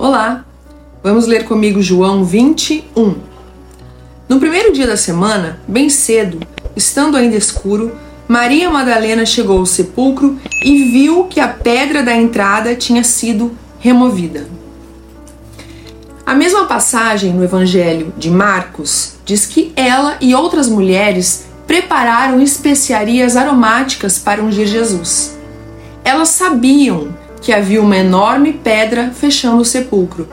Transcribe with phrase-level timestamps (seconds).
[0.00, 0.44] Olá!
[1.02, 3.16] Vamos ler comigo João 21.
[4.28, 6.38] No primeiro dia da semana, bem cedo,
[6.76, 7.90] estando ainda escuro,
[8.28, 14.46] Maria Madalena chegou ao sepulcro e viu que a pedra da entrada tinha sido removida.
[16.24, 23.36] A mesma passagem no Evangelho de Marcos diz que ela e outras mulheres prepararam especiarias
[23.36, 25.36] aromáticas para ungir Jesus.
[26.04, 27.08] Elas sabiam
[27.40, 30.28] que havia uma enorme pedra fechando o sepulcro.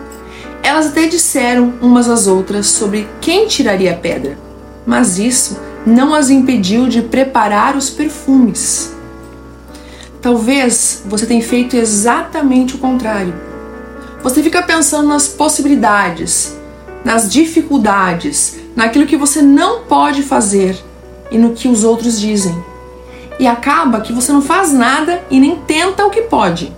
[0.63, 4.37] Elas até disseram umas às outras sobre quem tiraria a pedra,
[4.85, 8.95] mas isso não as impediu de preparar os perfumes.
[10.21, 13.33] Talvez você tenha feito exatamente o contrário.
[14.23, 16.57] Você fica pensando nas possibilidades,
[17.03, 20.75] nas dificuldades, naquilo que você não pode fazer
[21.29, 22.55] e no que os outros dizem.
[23.39, 26.75] E acaba que você não faz nada e nem tenta o que pode.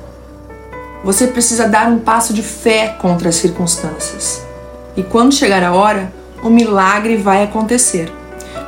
[1.07, 4.45] Você precisa dar um passo de fé contra as circunstâncias.
[4.93, 6.11] E quando chegar a hora,
[6.43, 8.11] o milagre vai acontecer,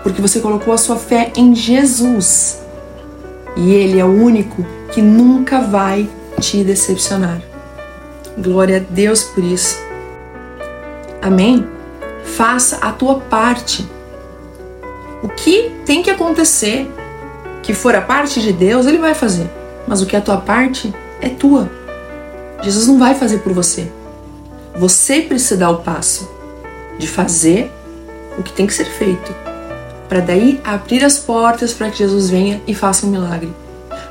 [0.03, 2.61] porque você colocou a sua fé em Jesus.
[3.57, 6.09] E Ele é o único que nunca vai
[6.39, 7.41] te decepcionar.
[8.37, 9.77] Glória a Deus por isso.
[11.21, 11.67] Amém?
[12.23, 13.85] Faça a tua parte.
[15.21, 16.89] O que tem que acontecer,
[17.61, 19.51] que for a parte de Deus, Ele vai fazer.
[19.85, 21.69] Mas o que é a tua parte é tua.
[22.61, 23.91] Jesus não vai fazer por você.
[24.75, 26.29] Você precisa dar o passo
[26.97, 27.71] de fazer
[28.38, 29.33] o que tem que ser feito,
[30.07, 33.53] para daí abrir as portas para que Jesus venha e faça um milagre.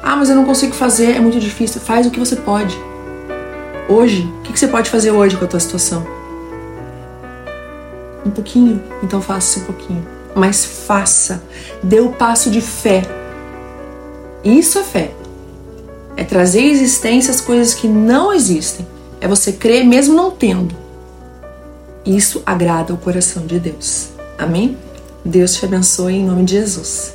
[0.03, 1.81] Ah, mas eu não consigo fazer, é muito difícil.
[1.81, 2.79] Faz o que você pode.
[3.89, 6.07] Hoje, o que você pode fazer hoje com a tua situação?
[8.25, 10.07] Um pouquinho, então faça um pouquinho.
[10.35, 11.43] Mas faça,
[11.83, 13.03] dê o passo de fé.
[14.45, 15.11] Isso é fé.
[16.19, 18.85] É trazer à existência as coisas que não existem.
[19.21, 20.75] É você crer mesmo não tendo.
[22.05, 24.09] Isso agrada o coração de Deus.
[24.37, 24.77] Amém?
[25.25, 27.15] Deus te abençoe em nome de Jesus.